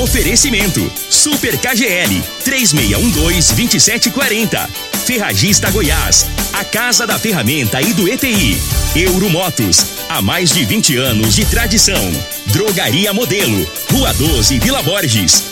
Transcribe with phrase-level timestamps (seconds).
[0.00, 4.66] Oferecimento: Super KGL 3612-2740.
[5.04, 8.56] Ferragista Goiás, a casa da ferramenta e do EPI.
[8.96, 12.10] Euromotos, há mais de 20 anos de tradição.
[12.46, 15.51] Drogaria Modelo, Rua 12, Vila Borges.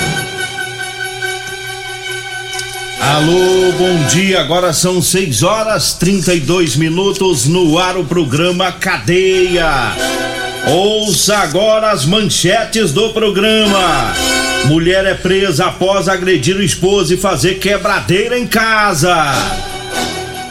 [3.01, 4.39] Alô, bom dia.
[4.39, 9.95] Agora são 6 horas 32 minutos no ar o programa Cadeia.
[10.67, 14.13] Ouça agora as manchetes do programa.
[14.65, 19.33] Mulher é presa após agredir o esposo e fazer quebradeira em casa.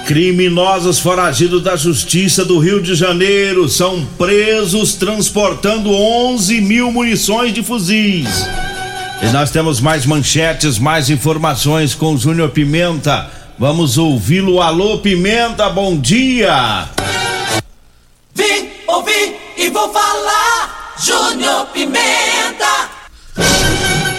[0.04, 7.62] Criminosos foragidos da Justiça do Rio de Janeiro são presos transportando 11 mil munições de
[7.62, 8.26] fuzis.
[9.22, 13.30] E nós temos mais manchetes, mais informações com o Júnior Pimenta.
[13.58, 14.62] Vamos ouvi-lo.
[14.62, 16.88] Alô, Pimenta, bom dia!
[18.34, 20.94] Vim, ouvi e vou falar.
[20.98, 22.90] Júnior Pimenta.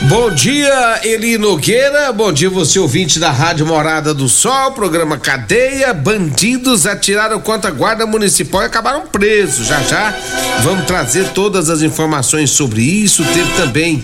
[0.03, 2.11] Bom dia, Eli Nogueira.
[2.11, 5.93] Bom dia, você ouvinte da Rádio Morada do Sol, programa Cadeia.
[5.95, 9.65] Bandidos atiraram contra a Guarda Municipal e acabaram presos.
[9.65, 10.13] Já já
[10.61, 13.23] vamos trazer todas as informações sobre isso.
[13.23, 14.03] Teve também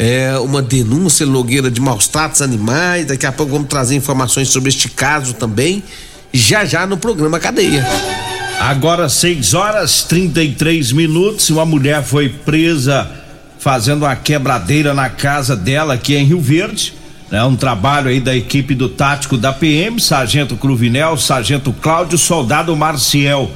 [0.00, 3.04] é, uma denúncia Nogueira de maus tratos animais.
[3.04, 5.82] Daqui a pouco vamos trazer informações sobre este caso também.
[6.32, 7.86] Já já no programa Cadeia.
[8.58, 11.50] Agora 6 horas 33 minutos.
[11.50, 13.10] Uma mulher foi presa
[13.58, 16.94] fazendo uma quebradeira na casa dela aqui em Rio Verde.
[17.30, 22.74] É um trabalho aí da equipe do tático da PM, Sargento Cruvinel, Sargento Cláudio, Soldado
[22.74, 23.50] Marciel.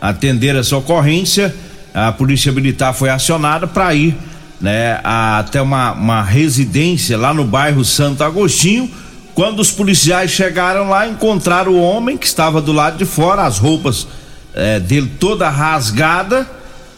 [0.00, 1.54] Atender essa ocorrência,
[1.92, 4.16] a Polícia Militar foi acionada para ir
[4.60, 8.90] né, até uma, uma residência lá no bairro Santo Agostinho.
[9.34, 13.58] Quando os policiais chegaram lá, encontraram o homem que estava do lado de fora, as
[13.58, 14.06] roupas
[14.54, 16.46] é, dele toda rasgada,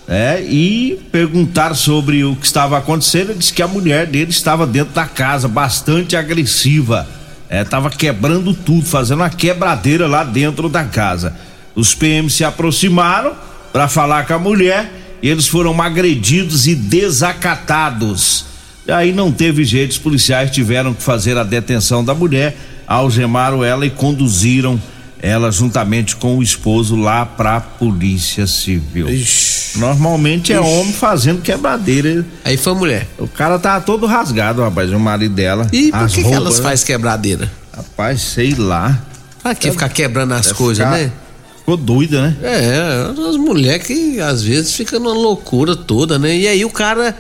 [0.09, 3.31] é, e perguntar sobre o que estava acontecendo.
[3.31, 7.07] Ele disse que a mulher dele estava dentro da casa, bastante agressiva,
[7.49, 11.37] estava quebrando tudo, fazendo uma quebradeira lá dentro da casa.
[11.75, 13.35] Os PMs se aproximaram
[13.73, 18.47] para falar com a mulher eles foram agredidos e desacatados.
[18.87, 22.57] E aí não teve jeito, os policiais tiveram que fazer a detenção da mulher,
[22.87, 24.81] algemaram ela e conduziram
[25.23, 29.09] ela juntamente com o esposo lá pra polícia civil.
[29.09, 29.79] Ixi.
[29.79, 30.69] Normalmente é Ixi.
[30.69, 32.27] homem fazendo quebradeira.
[32.45, 33.07] Aí foi mulher.
[33.17, 35.69] O cara tá todo rasgado, rapaz, o marido dela.
[35.73, 36.63] E por que, roupas, que elas né?
[36.65, 37.53] fazem quebradeira?
[37.75, 39.01] Rapaz, sei lá.
[39.41, 41.13] Pra que ficar quebrando as coisas, né?
[41.63, 42.37] Ficou doida, né?
[42.43, 46.37] É, as mulheres que às vezes ficam numa loucura toda, né?
[46.37, 47.17] E aí o cara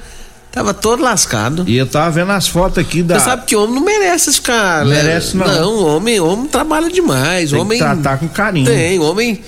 [0.50, 1.64] tava todo lascado.
[1.64, 3.20] E eu tava vendo as fotos aqui da.
[3.20, 4.84] Você sabe que homem não merece ficar.
[4.84, 5.00] Não né?
[5.00, 5.47] merece, não.
[5.47, 7.50] Não, homem, homem trabalha demais.
[7.50, 7.78] Tem homem.
[7.78, 8.66] Que tratar com carinho.
[8.66, 9.41] Tem, homem.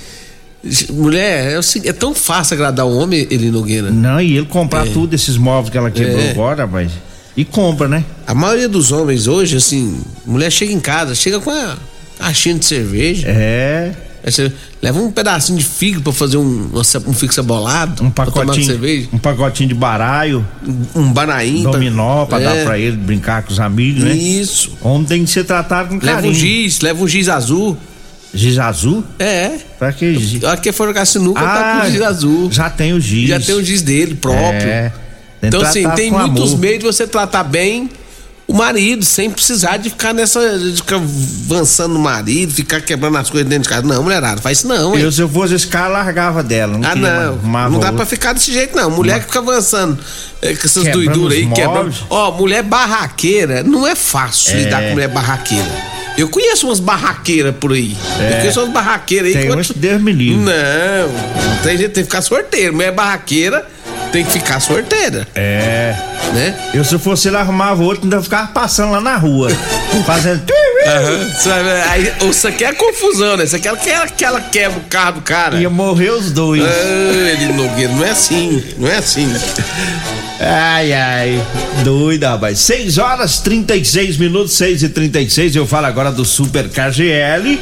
[0.90, 3.90] Mulher, é, é, tão fácil agradar o homem, ele Nogueira.
[3.90, 4.90] Não, e ele comprar é.
[4.90, 6.30] tudo esses móveis que ela quebrou é.
[6.30, 6.92] agora, mas.
[7.36, 8.04] E compra, né?
[8.28, 11.76] A maioria dos homens hoje, assim, mulher chega em casa, chega com a
[12.16, 13.26] caixinha de cerveja.
[13.28, 13.92] É.
[14.24, 16.70] Aí você leva um pedacinho de figo para fazer um,
[17.06, 18.02] um fixa bolado.
[18.02, 19.08] Um pacotinho.
[19.12, 20.46] Um pacotinho de baralho.
[20.96, 21.12] Um, um.
[21.70, 22.44] Dominó pra é.
[22.44, 24.14] dar pra ele brincar com os amigos, né?
[24.14, 24.78] Isso.
[24.80, 26.16] Homem tem que ser tratado com carinho.
[26.16, 27.76] Leva um giz, leva um giz azul.
[28.32, 29.04] Giz azul?
[29.18, 29.58] É.
[29.78, 30.42] Pra que giz?
[30.44, 32.50] Aqui que for jogar sinuca, ah, tá com giz azul.
[32.50, 33.28] Já tem o giz.
[33.28, 34.68] Já tem o giz dele próprio.
[34.68, 34.90] É.
[35.42, 36.58] Então, assim, tem muitos amor.
[36.58, 37.90] meios de você tratar bem
[38.54, 40.58] marido, sem precisar de ficar nessa.
[40.58, 43.86] de ficar avançando o marido, ficar quebrando as coisas dentro de casa.
[43.86, 46.78] Não, mulherada, faz isso não, Eu, se eu fosse esse cara, largava dela.
[46.78, 47.70] Não ah, não.
[47.70, 48.90] Não dá pra ficar desse jeito, não.
[48.90, 49.98] Mulher que fica avançando
[50.40, 51.94] é, com essas doiduras aí, quebrando.
[52.08, 54.56] Ó, mulher barraqueira, não é fácil é...
[54.62, 55.94] lidar com mulher barraqueira.
[56.16, 57.96] Eu conheço umas barraqueiras por aí.
[58.20, 58.34] É.
[58.34, 59.42] Eu conheço umas barraqueiras aí.
[59.42, 60.36] Tem uns Deus me livre.
[60.36, 62.72] Não, não tem jeito, tem que ficar sorteiro.
[62.72, 63.73] Mulher barraqueira
[64.14, 65.26] tem que ficar sorteira.
[65.34, 65.92] É.
[66.32, 66.70] Né?
[66.72, 69.48] Eu, se fosse ele, arrumava outro, ainda ficava passando lá na rua.
[70.06, 70.40] fazendo.
[70.40, 71.90] Uhum.
[71.90, 73.42] Aí, isso aqui é confusão, né?
[73.42, 75.56] Isso aqui é aquela que ela quebra o carro do cara.
[75.56, 76.62] Ia morrer os dois.
[76.62, 78.62] Ah, ele Nogueira, não é assim.
[78.78, 79.26] Não é assim.
[80.46, 81.46] Ai, ai,
[81.82, 82.58] doida, rapaz.
[82.58, 87.58] 6 horas 36 minutos, 6 e 36 Eu falo agora do Super KGL.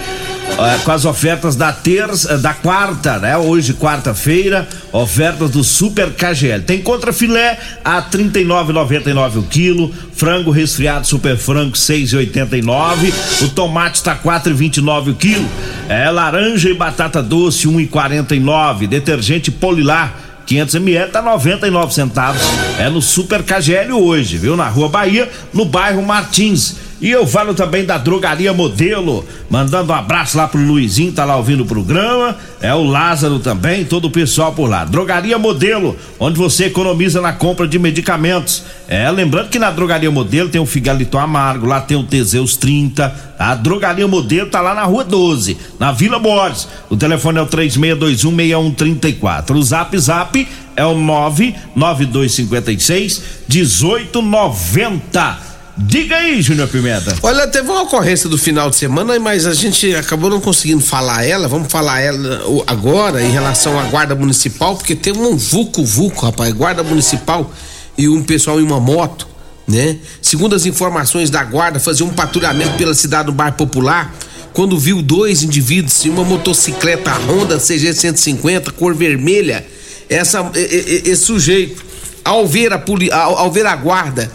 [0.59, 3.37] É, com as ofertas da terça, da quarta, né?
[3.37, 6.63] Hoje, quarta-feira, ofertas do Super KGL.
[6.65, 14.17] Tem contra filé a 39,99 o quilo, frango resfriado super frango 6,89, o tomate está
[14.17, 15.49] 4,29 o quilo.
[15.89, 22.43] É laranja e batata doce 1,49, detergente Polilar 500 ml tá 99 centavos.
[22.79, 24.55] É no Super KGL hoje, viu?
[24.55, 26.77] Na Rua Bahia, no bairro Martins.
[27.03, 31.37] E eu falo também da Drogaria Modelo, mandando um abraço lá pro Luizinho, tá lá
[31.37, 32.37] ouvindo o programa.
[32.61, 34.85] É o Lázaro também, todo o pessoal por lá.
[34.85, 38.63] Drogaria Modelo, onde você economiza na compra de medicamentos.
[38.87, 43.33] É, lembrando que na Drogaria Modelo tem o Figalito Amargo, lá tem o Teseus 30.
[43.37, 46.69] A Drogaria Modelo tá lá na Rua 12, na Vila Borges.
[46.89, 49.57] O telefone é o 36216134.
[49.57, 55.52] O Zap Zap é o 99256 1890.
[55.77, 57.17] Diga aí, Júnior Pimenta.
[57.23, 61.25] Olha, teve uma ocorrência do final de semana, mas a gente acabou não conseguindo falar
[61.25, 61.49] ela.
[61.49, 66.83] Vamos falar ela agora em relação à guarda municipal, porque tem um vulco, rapaz, guarda
[66.83, 67.51] municipal
[67.97, 69.27] e um pessoal em uma moto,
[69.67, 69.97] né?
[70.21, 74.15] Segundo as informações da guarda, fazia um patrulhamento pela cidade do bairro Popular
[74.53, 79.65] quando viu dois indivíduos em uma motocicleta Honda CG 150 cor vermelha.
[80.11, 81.83] Essa esse sujeito
[82.23, 82.83] ao ver a
[83.13, 84.31] ao, ao ver a guarda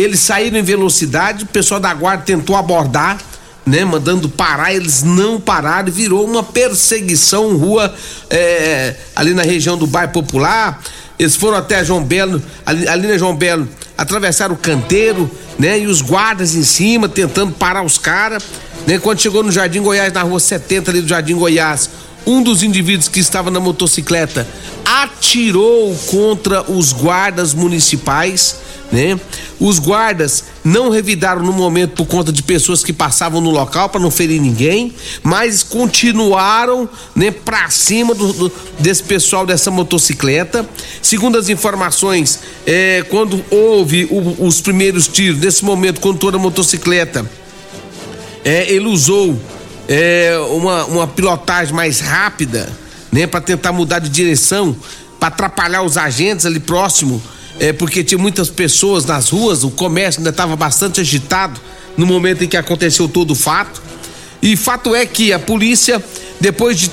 [0.00, 3.18] eles saíram em velocidade, o pessoal da guarda tentou abordar,
[3.64, 7.92] né, mandando parar, eles não pararam, virou uma perseguição rua
[8.30, 10.80] é, ali na região do bairro Popular.
[11.18, 13.66] Eles foram até João Belo, ali, ali na João Belo,
[13.96, 18.44] atravessaram o canteiro, né, e os guardas em cima tentando parar os caras.
[18.86, 21.90] Né, quando chegou no Jardim Goiás, na rua 70 ali do Jardim Goiás,
[22.26, 24.46] um dos indivíduos que estava na motocicleta
[24.84, 29.18] atirou contra os guardas municipais né?
[29.58, 34.00] Os guardas não revidaram no momento por conta de pessoas que passavam no local para
[34.00, 40.68] não ferir ninguém, mas continuaram, né, para cima do, do, desse pessoal dessa motocicleta.
[41.02, 46.40] Segundo as informações, é, quando houve o, os primeiros tiros, nesse momento, quando toda a
[46.40, 47.28] motocicleta,
[48.44, 49.40] é, ele usou
[49.88, 52.70] é, uma, uma pilotagem mais rápida,
[53.10, 54.76] né, para tentar mudar de direção,
[55.18, 57.20] para atrapalhar os agentes ali próximo
[57.58, 61.60] é, porque tinha muitas pessoas nas ruas, o comércio ainda estava bastante agitado
[61.96, 63.82] no momento em que aconteceu todo o fato.
[64.42, 66.02] E fato é que a polícia,
[66.40, 66.90] depois de.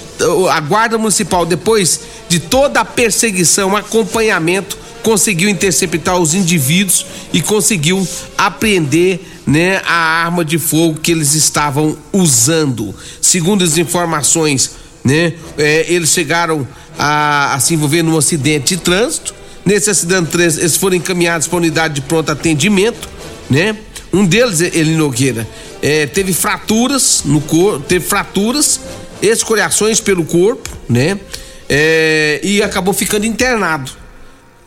[0.49, 1.99] a Guarda Municipal, depois
[2.29, 8.07] de toda a perseguição, acompanhamento, conseguiu interceptar os indivíduos e conseguiu
[8.37, 12.95] apreender né, a arma de fogo que eles estavam usando.
[13.21, 14.71] Segundo as informações,
[15.03, 16.65] né, é, eles chegaram
[16.97, 19.42] a, a se envolver num acidente de trânsito
[19.89, 23.07] Acidente, três, eles foram encaminhados para a unidade de pronto atendimento,
[23.49, 23.77] né?
[24.11, 25.47] Um deles, ele Nogueira,
[25.81, 28.79] é, teve fraturas no corpo, teve fraturas,
[29.21, 31.17] escoriações pelo corpo, né?
[31.69, 33.89] É, e acabou ficando internado.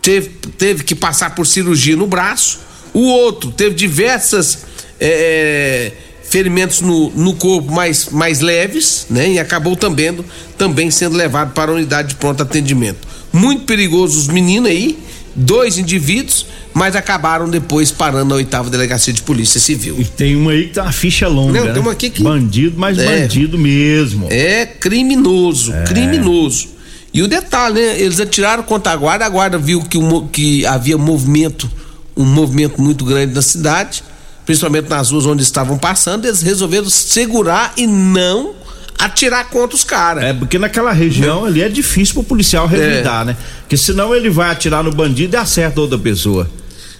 [0.01, 2.61] Teve, teve que passar por cirurgia no braço.
[2.95, 4.65] O outro teve diversas
[4.99, 5.93] é,
[6.25, 9.29] ferimentos no, no corpo mais, mais leves, né?
[9.29, 10.25] E acabou também,
[10.57, 14.99] também sendo levado para a unidade de pronto atendimento muito perigoso os meninos aí,
[15.35, 19.97] dois indivíduos, mas acabaram depois parando na oitava delegacia de polícia civil.
[19.99, 21.59] E tem uma aí que tá uma ficha longa.
[21.59, 21.73] Não, né?
[21.73, 22.23] tem uma aqui que.
[22.23, 24.27] Bandido, mas é, bandido mesmo.
[24.31, 25.85] É criminoso, é.
[25.85, 26.69] criminoso.
[27.13, 28.01] E o detalhe, né?
[28.01, 29.99] Eles atiraram contra a guarda, a guarda viu que,
[30.33, 31.71] que havia movimento,
[32.17, 34.03] um movimento muito grande na cidade,
[34.45, 38.55] principalmente nas ruas onde estavam passando, eles resolveram segurar e não
[38.99, 40.25] atirar contra os caras.
[40.25, 43.25] É, porque naquela região ali é difícil pro policial revidar, é.
[43.27, 43.37] né?
[43.61, 46.49] Porque senão ele vai atirar no bandido e acerta outra pessoa.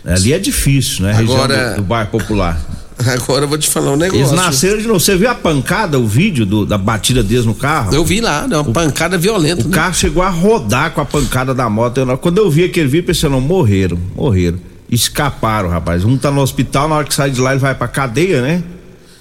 [0.05, 1.17] Ali é difícil, né?
[1.19, 2.61] Agora, região do, do bairro popular.
[3.07, 4.21] Agora eu vou te falar um negócio.
[4.21, 5.01] Eles nasceram de novo.
[5.01, 7.95] Você viu a pancada, o vídeo do, da batida deles no carro?
[7.95, 8.57] Eu vi lá, né?
[8.57, 9.63] uma o, pancada violenta.
[9.65, 9.75] O né?
[9.75, 11.99] carro chegou a rodar com a pancada da moto.
[11.99, 14.59] Eu, quando eu vi aquele vídeo, pensei, não, morreram, morreram.
[14.91, 16.05] Escaparam, rapaz.
[16.05, 18.63] Um tá no hospital, na hora que sai de lá, ele vai pra cadeia, né?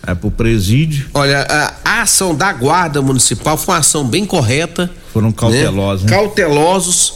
[0.06, 1.08] É pro presídio.
[1.14, 4.90] Olha, a, a, ação da guarda municipal foi uma ação bem correta.
[5.12, 6.06] Foram cautelosos.
[6.06, 6.12] Né?
[6.12, 6.18] Né?
[6.18, 7.14] Cautelosos.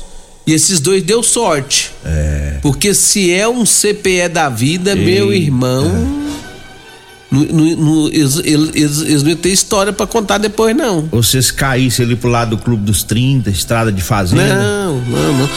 [0.48, 1.92] E esses dois deu sorte.
[2.04, 2.58] É.
[2.62, 5.86] Porque se é um CPE da vida, Ei, meu irmão.
[6.26, 6.30] É.
[7.32, 11.08] No, no, no, eles, eles, eles, não têm história para contar depois, não.
[11.12, 14.56] Ou vocês caíssem ali pro lado do Clube dos 30, estrada de fazenda?
[14.56, 15.50] Não, não, não.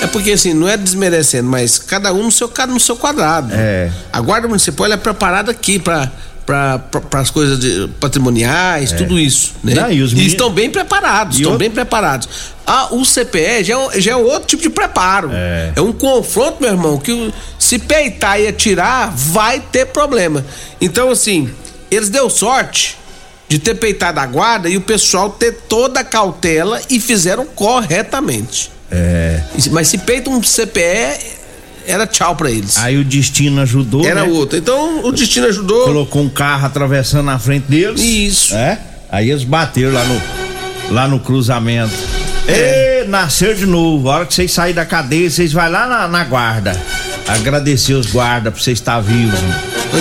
[0.00, 3.52] É porque assim, não é desmerecendo, mas cada um no seu, no seu quadrado.
[3.52, 3.92] É.
[4.10, 6.10] A Guarda Municipal é preparada aqui para
[6.48, 9.52] para as coisas de, patrimoniais, tudo isso.
[9.62, 9.74] Né?
[9.74, 12.26] Não, e os e meninos- estão bem preparados, E estão outro- bem preparados.
[12.66, 15.30] Ah, o CPE já é, um- já é outro tipo de preparo.
[15.30, 15.78] É.
[15.82, 20.42] um confronto, meu irmão, que se peitar e atirar, vai ter problema.
[20.80, 21.50] Então, assim,
[21.90, 22.96] eles deu sorte
[23.46, 28.70] de ter peitado a guarda e o pessoal ter toda a cautela e fizeram corretamente.
[28.90, 29.42] É.
[29.54, 31.27] E Mas se peita um CPE,
[31.88, 32.76] era tchau pra eles.
[32.76, 34.04] Aí o destino ajudou.
[34.04, 34.30] era né?
[34.30, 34.58] outro.
[34.58, 35.84] Então o destino ajudou.
[35.84, 38.00] Colocou um carro atravessando na frente deles.
[38.00, 38.54] Isso.
[38.54, 38.78] É?
[39.10, 40.22] Aí eles bateram lá no,
[40.90, 41.94] lá no cruzamento.
[42.46, 43.04] É.
[43.08, 44.10] nasceu de novo.
[44.10, 46.78] A hora que vocês saírem da cadeia, vocês vão lá na, na guarda.
[47.26, 49.38] Agradecer os guardas por vocês estar vivos.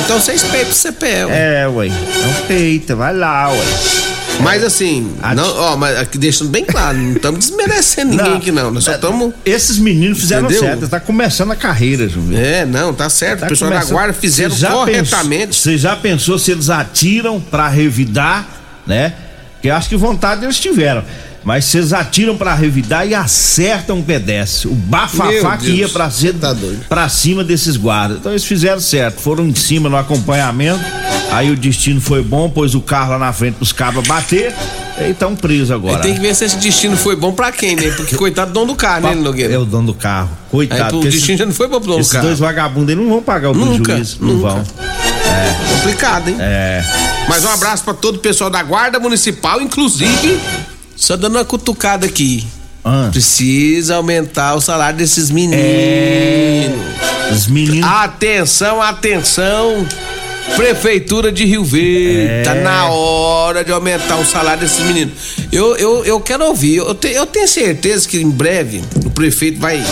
[0.03, 1.61] Então vocês peitam o ué.
[1.63, 1.87] É, ué.
[1.87, 4.16] Então peita, vai lá, ué.
[4.39, 8.71] Mas assim, não, ó, mas aqui deixando bem claro, não estamos desmerecendo ninguém aqui não,
[8.71, 9.33] nós só estamos.
[9.45, 10.63] Esses meninos fizeram Entendeu?
[10.63, 12.37] certo, tá começando a carreira, Júlio.
[12.37, 13.41] É, não, tá certo.
[13.41, 15.55] Tá o pessoal da guarda fizeram corretamente.
[15.55, 18.47] Você já pensou se eles atiram pra revidar,
[18.85, 19.13] né?
[19.61, 21.03] Que eu acho que vontade eles tiveram.
[21.43, 24.67] Mas se eles atiram pra revidar e acertam um pedestre.
[24.67, 26.55] O bafafá que ia pra, cima, tá
[26.89, 28.17] pra cima desses guardas.
[28.17, 29.21] Então eles fizeram certo.
[29.21, 30.83] Foram em cima no acompanhamento.
[31.31, 34.53] Aí o destino foi bom, pôs o carro lá na frente pros cabras bater.
[34.99, 35.99] E estão presos agora.
[35.99, 37.91] Tem que ver se esse destino foi bom pra quem, né?
[37.91, 39.53] Porque coitado do dono do carro, né, Nogueira?
[39.53, 40.29] É o dono do carro.
[40.31, 40.89] Aí Coitado.
[40.95, 42.25] porque destino esses- já não foi bom pro dono do Esses carro.
[42.25, 44.17] dois vagabundos eles não vão pagar o Nunca, prejuízo.
[44.19, 44.49] Não nunca.
[44.49, 44.63] vão.
[45.75, 46.35] Complicado, hein?
[46.39, 46.83] É.
[47.29, 50.39] Mas um abraço pra todo o pessoal da Guarda Municipal, inclusive,
[50.97, 52.45] só dando uma cutucada aqui.
[52.83, 53.09] Ah.
[53.11, 55.59] Precisa aumentar o salário desses meninos.
[55.59, 56.69] É.
[57.31, 57.83] Os meninos.
[57.89, 59.85] Atenção, atenção.
[60.55, 65.13] Prefeitura de Rio Verde, tá na hora de aumentar o salário desses meninos.
[65.51, 69.59] Eu, eu, eu quero ouvir, eu, te- eu tenho certeza que em breve o prefeito
[69.59, 69.83] vai,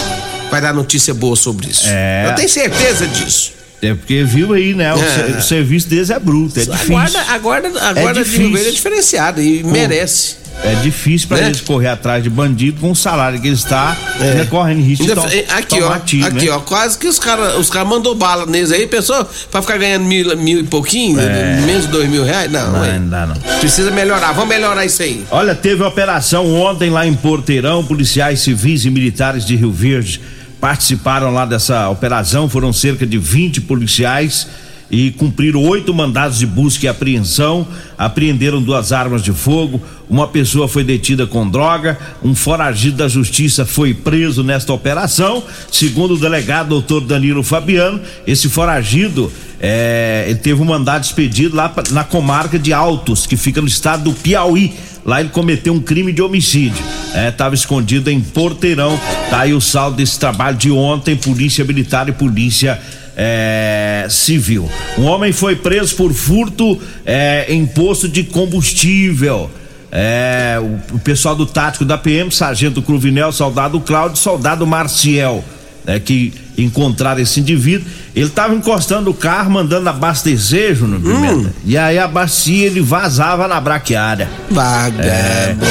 [0.49, 1.83] vai dar notícia boa sobre isso.
[1.85, 2.27] É.
[2.29, 3.51] Eu tenho certeza disso.
[3.81, 4.93] É porque viu aí, né?
[4.93, 5.41] O, É.
[5.41, 6.87] serviço deles é bruto, é A difícil.
[6.87, 8.37] guarda, a guarda, a guarda de.
[8.37, 10.37] Rio Verde é diferenciada e merece.
[10.63, 11.47] É difícil pra Né?
[11.47, 13.77] eles correr atrás de bandido com o salário que eles estão,
[14.19, 14.31] É.
[14.31, 16.51] ainda correndo risco Ainda de to- aqui, ó, tiro, aqui, né?
[16.51, 20.05] ó, quase que os caras os cara mandou bala neles aí, pessoa, pra ficar ganhando
[20.05, 21.17] mil, mil e pouquinho,
[21.65, 22.71] menos de dois mil reais, não, É.
[22.71, 22.99] Não, ué.
[22.99, 23.35] não dá não.
[23.59, 25.23] precisa melhorar, vamos melhorar isso aí.
[25.29, 30.19] Olha, teve operação ontem lá em Porteirão, policiais civis e militares de Rio Verde
[30.59, 34.47] participaram lá dessa operação, foram cerca de 20 policiais
[34.89, 40.67] e cumpriram oito mandados de busca e apreensão, apreenderam duas armas de fogo, uma pessoa
[40.67, 46.69] foi detida com droga, um foragido da justiça foi preso nesta operação, segundo o delegado
[46.69, 52.73] doutor Danilo Fabiano, esse foragido é, ele teve um mandado expedido lá na comarca de
[52.73, 54.73] Altos, que fica no estado do Piauí.
[55.05, 56.83] Lá ele cometeu um crime de homicídio.
[57.29, 58.99] Estava escondido em Porteirão.
[59.29, 62.79] Tá o saldo desse trabalho de ontem, polícia militar e polícia
[63.15, 64.69] é, civil.
[64.97, 69.49] Um homem foi preso por furto é, em posto de combustível.
[69.91, 75.43] É, o, o pessoal do tático da PM, sargento Cruvinel, soldado Cláudio, soldado Marciel,
[75.85, 77.87] né, que encontraram esse indivíduo.
[78.13, 81.53] Ele estava encostando o carro, mandando abastecer, Júnior Pimenta.
[81.65, 84.29] E aí a bacia ele vazava na braquiária.
[84.49, 85.65] Vagabundo.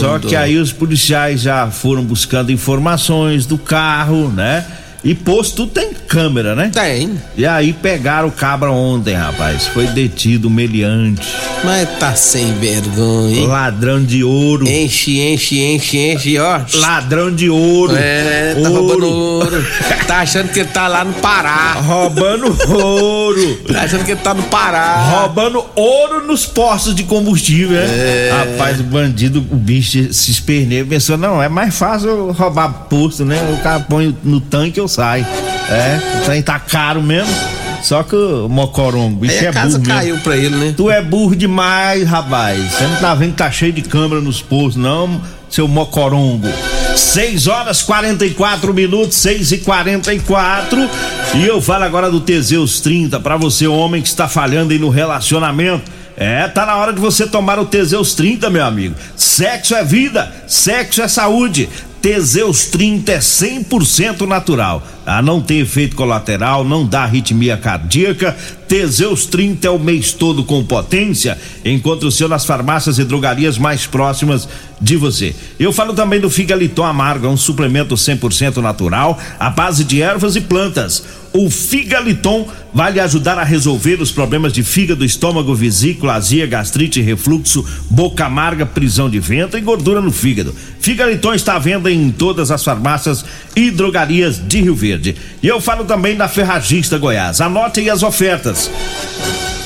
[0.00, 4.66] Só que aí os policiais já foram buscando informações do carro, né?
[5.04, 6.70] E posto tem câmera, né?
[6.72, 9.66] Tem, E aí pegaram o cabra ontem, rapaz.
[9.66, 11.26] Foi detido meliante,
[11.64, 13.46] mas tá sem vergonha, hein?
[13.48, 14.68] ladrão de ouro.
[14.68, 16.60] Enche, enche, enche, enche, ó.
[16.74, 17.96] Ladrão de ouro.
[17.96, 19.66] É, tá roubando ouro.
[20.06, 21.72] Tá achando que ele tá lá no Pará.
[21.80, 23.56] Roubando ouro.
[23.72, 24.96] Tá achando que ele tá no Pará.
[24.96, 28.30] Roubando ouro nos postos de combustível, né?
[28.30, 33.38] Rapaz, o bandido, o bicho se esperneia, pensou, não, é mais fácil roubar posto, né?
[33.58, 35.26] O cara põe no tanque eu saio.
[35.68, 37.32] É, o trem tá caro mesmo.
[37.82, 40.00] Só que o mocorongo, bicho Aí é a casa burro mesmo.
[40.00, 40.74] caiu pra ele, né?
[40.76, 42.72] Tu é burro demais, rapaz.
[42.72, 45.20] Você não tá vendo que tá cheio de câmera nos postos, não,
[45.50, 46.48] seu mocorongo.
[46.94, 50.90] 6 horas 44 minutos, 6 e 44
[51.34, 54.88] E eu falo agora do Teseus 30 pra você, homem que está falhando aí no
[54.90, 55.90] relacionamento.
[56.16, 58.94] É, tá na hora de você tomar o Teseus 30, meu amigo.
[59.16, 61.68] Sexo é vida, sexo é saúde.
[62.02, 64.82] Teseus 30 é 100% natural.
[65.04, 68.36] Ah, não tem efeito colateral, não dá arritmia cardíaca.
[68.68, 71.36] Teseus 30 é o mês todo com potência.
[71.64, 74.48] Encontre o seu nas farmácias e drogarias mais próximas
[74.80, 75.34] de você.
[75.58, 80.36] Eu falo também do Figaliton Amargo, é um suplemento 100% natural, à base de ervas
[80.36, 81.04] e plantas.
[81.32, 87.00] O Figaliton vai lhe ajudar a resolver os problemas de fígado, estômago, vesícula, azia, gastrite,
[87.00, 90.54] refluxo, boca amarga, prisão de ventre e gordura no fígado.
[90.80, 93.24] Figaliton está à venda em todas as farmácias
[93.56, 94.91] e drogarias de Rio Verde.
[95.42, 97.40] E eu falo também da Ferragista Goiás.
[97.40, 98.70] Anote aí as ofertas.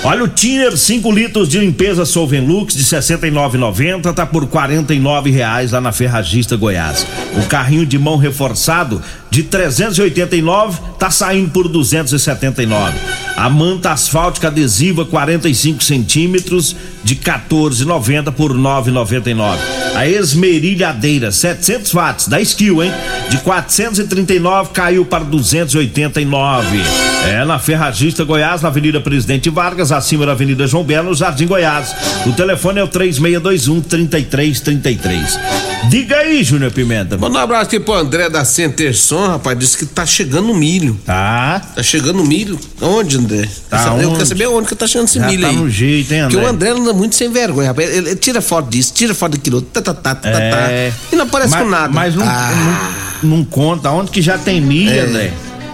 [0.04, 5.80] Olha o Tiner 5 litros de limpeza Solvenlux de 69,90 tá por 49 reais lá
[5.80, 7.06] na Ferragista Goiás.
[7.36, 13.25] O carrinho de mão reforçado de 389 tá saindo por 279.
[13.36, 16.74] A manta asfáltica adesiva 45 centímetros
[17.04, 19.58] de 14,90 por 9,99.
[19.94, 22.92] A esmerilhadeira 700 watts da Skill, hein?
[23.28, 26.78] De 439 caiu para 289.
[27.26, 31.46] É na Ferragista Goiás, na Avenida Presidente Vargas, acima da Avenida João Belo, no Jardim
[31.46, 31.94] Goiás.
[32.24, 35.75] O telefone é o 3621 3333.
[35.88, 37.16] Diga aí, Júnior Pimenta.
[37.16, 39.56] Manda um abraço aqui pro André da Centerson, rapaz.
[39.58, 40.98] Disse que tá chegando milho.
[41.06, 41.60] Tá.
[41.76, 42.58] Tá chegando milho.
[42.80, 43.48] Onde, André?
[43.70, 44.16] Tá Eu onde?
[44.16, 45.56] quero saber onde que tá chegando esse Já milho tá aí.
[45.56, 46.46] no jeito, hein, Porque André?
[46.46, 47.88] o André anda muito sem vergonha, rapaz.
[47.88, 49.62] Ele, ele tira foto disso, tira foto daquilo.
[49.62, 50.90] Tá, tá, tá, tá, É.
[50.90, 50.96] tá.
[51.12, 51.88] E não aparece mas, com nada.
[51.92, 52.92] Mas não, Ah.
[53.22, 53.90] não, não conta.
[53.90, 55.32] Onde que já tem milha, André?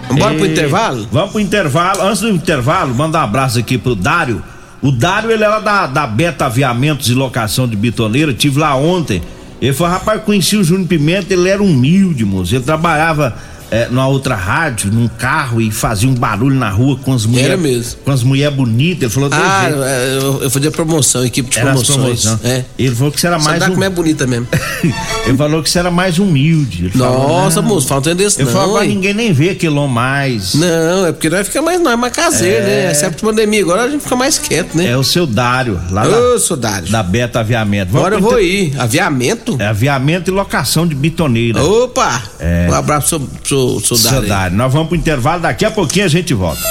[0.09, 1.07] Vambora pro intervalo?
[1.11, 2.01] Vamos pro intervalo.
[2.03, 4.43] Antes do intervalo, mandar um abraço aqui pro Dário.
[4.81, 8.31] O Dário, ele era da, da Beta Aviamentos e Locação de Bitoneira.
[8.33, 9.23] Tive lá ontem.
[9.63, 12.53] Ele falou, rapaz, conheci o Júnior Pimenta, ele era humilde, moço.
[12.53, 13.33] Ele trabalhava
[13.73, 17.59] é, numa outra rádio, num carro e fazia um barulho na rua com as mulheres.
[17.59, 17.99] mesmo.
[18.05, 19.03] Com as mulheres bonitas.
[19.03, 22.25] Ele falou, Ah, é, eu, eu fazia promoção, equipe de era promoções.
[22.43, 22.63] É.
[22.77, 23.71] Ele falou que você era Só mais dá um...
[23.71, 24.47] como é bonita mesmo.
[25.25, 26.85] ele falou que você era mais humilde.
[26.85, 28.51] Ele falou, Nossa, "Não." moço, falta desse Ele não.
[28.53, 28.95] falou, agora hein?
[28.95, 30.53] ninguém nem vê aquilo mais.
[30.53, 32.85] Não, é porque nós fica mais nós, mais caseiro, É.
[32.85, 32.91] né?
[32.91, 34.87] Exceto pandemia, agora a gente fica mais quieto, né?
[34.91, 36.85] É o seu Dário, lá Ô, soldado.
[36.91, 37.91] da, da Beta Aviamento.
[37.91, 38.79] Vamos Agora eu vou inter- ir.
[38.79, 39.55] Aviamento?
[39.59, 41.63] É aviamento e locação de bitoneira.
[41.63, 42.21] Opa!
[42.39, 42.67] É.
[42.69, 44.21] Um abraço pro seu Seu.
[44.27, 44.55] Dário.
[44.57, 46.61] Nós vamos pro intervalo, daqui a pouquinho a gente volta.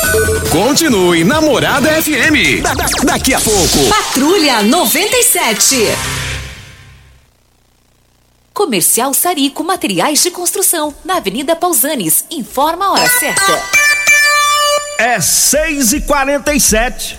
[0.50, 2.62] Continue Namorada FM.
[2.62, 3.78] Da- da- daqui a pouco.
[3.88, 5.76] Patrulha 97.
[8.54, 12.24] Comercial Sarico Materiais de Construção, na Avenida Pausanes.
[12.30, 13.62] Informa a hora certa.
[14.98, 17.18] É 6 e 47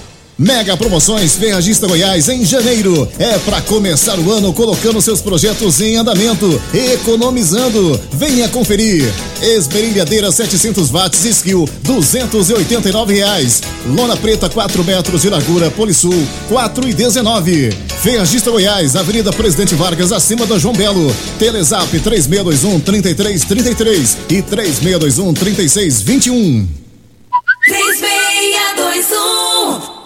[0.41, 3.07] Mega Promoções Ferragista Goiás em janeiro.
[3.19, 8.01] É para começar o ano colocando seus projetos em andamento, economizando.
[8.11, 9.03] Venha conferir.
[9.39, 13.61] Esmerilhadeira 700 watts Skill, 289 reais.
[13.85, 17.71] Lona preta 4 metros de largura Polisul, 4 e 19.
[18.01, 21.15] Ferragista Goiás, Avenida Presidente Vargas, acima da João Belo.
[21.37, 26.67] Telezap 3621 3333 e 3621 3621.
[27.63, 29.90] 3621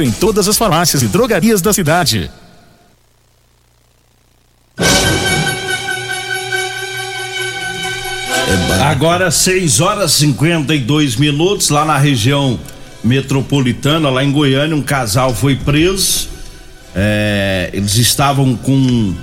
[0.00, 2.30] em todas as farmácias e drogarias da cidade.
[8.82, 12.58] Agora 6 horas e 52 minutos lá na região
[13.04, 16.28] metropolitana, lá em Goiânia, um casal foi preso.
[16.94, 19.14] É, eles estavam com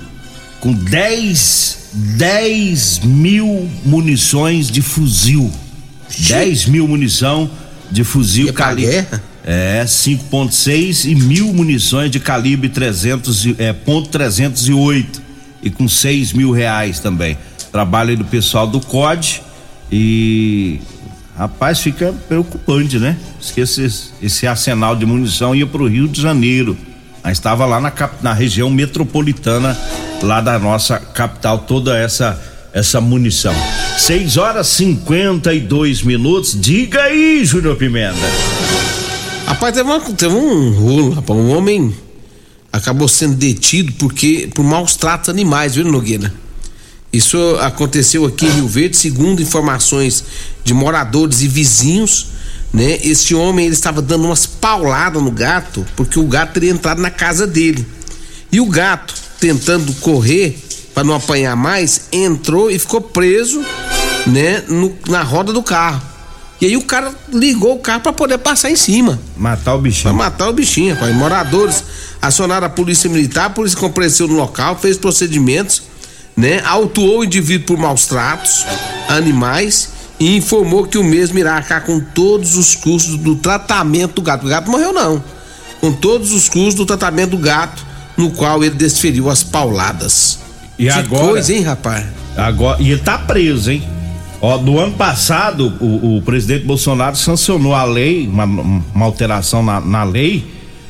[0.60, 5.50] com 10 10 mil munições de fuzil.
[6.28, 7.50] 10 mil munição
[7.90, 9.06] de fuzil calibre.
[9.48, 15.22] É, 5.6 e mil munições de calibre 300 e- é, ponto 308
[15.62, 17.38] e com 6 mil reais também.
[17.70, 19.40] Trabalho do pessoal do COD
[19.92, 20.80] e
[21.38, 23.16] rapaz fica preocupante, né?
[23.56, 26.76] Esse, esse arsenal de munição ia pro Rio de Janeiro.
[27.22, 29.78] Mas estava lá na, na região metropolitana
[30.22, 32.40] lá da nossa capital toda essa
[32.72, 33.54] essa munição.
[33.96, 36.60] 6 horas 52 minutos.
[36.60, 38.16] Diga aí, Júnior Pimenta.
[39.46, 41.38] Rapaz, teve, uma- teve um rolo, rapaz.
[41.38, 41.94] Um homem
[42.72, 46.32] acabou sendo detido porque por maus tratos animais, viu, Nogueira?
[47.12, 50.24] Isso aconteceu aqui em Rio Verde, segundo informações
[50.64, 52.26] de moradores e vizinhos,
[52.72, 52.98] né?
[53.02, 57.10] Este homem ele estava dando umas pauladas no gato porque o gato teria entrado na
[57.10, 57.86] casa dele.
[58.52, 60.58] E o gato, tentando correr
[60.92, 63.64] para não apanhar mais, entrou e ficou preso,
[64.26, 66.02] né, no- na roda do carro.
[66.60, 69.18] E aí o cara ligou o carro para poder passar em cima.
[69.36, 70.04] Matar o bichinho.
[70.04, 71.14] Pra matar o bichinho, rapaz.
[71.14, 71.84] Moradores
[72.20, 75.82] acionaram a polícia militar, a polícia compareceu no local, fez procedimentos,
[76.36, 76.62] né?
[76.64, 78.64] Autuou o indivíduo por maus tratos,
[79.08, 84.22] animais e informou que o mesmo irá arcar com todos os custos do tratamento do
[84.22, 84.46] gato.
[84.46, 85.22] O gato morreu não.
[85.80, 87.84] Com todos os custos do tratamento do gato,
[88.16, 90.38] no qual ele desferiu as pauladas.
[90.78, 91.28] E que agora?
[91.28, 92.06] coisa, hein, rapaz?
[92.34, 93.86] Agora, e ele tá preso, hein?
[94.40, 99.80] Ó, no ano passado, o, o presidente Bolsonaro sancionou a lei, uma, uma alteração na,
[99.80, 100.44] na lei,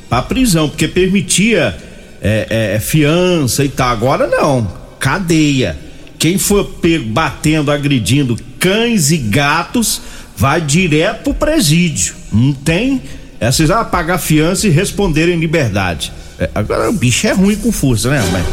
[0.08, 1.76] pra prisão, porque permitia
[2.20, 3.88] é, é, fiança e tal.
[3.88, 5.78] Agora não, cadeia.
[6.18, 10.00] Quem for pego batendo, agredindo cães e gatos,
[10.36, 12.14] vai direto pro presídio.
[12.32, 13.00] Não tem.
[13.38, 16.12] É, vocês vão pagar fiança e responder em liberdade.
[16.38, 18.44] É, agora o bicho é ruim com força, né, mas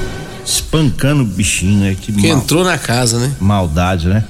[0.46, 1.96] Espancando o bichinho, né?
[2.00, 3.32] Que, Que mal- entrou na casa, né?
[3.40, 4.26] Maldade, né?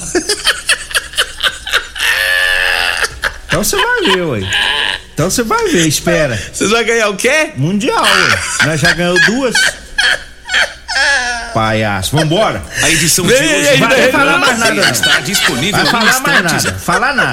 [3.48, 4.40] então você vai ver, ué.
[5.14, 6.38] Então você vai ver, espera.
[6.52, 7.50] Vocês vão ganhar o quê?
[7.56, 8.66] Mundial, ué.
[8.66, 9.54] Nós já ganhamos duas.
[11.52, 12.62] Palhaço, vambora.
[12.82, 13.42] A edição de hoje
[14.10, 14.80] programa vem aí.
[14.80, 16.78] Cadeia está disponível Vai falar mais nada.
[16.78, 17.26] Falar nada.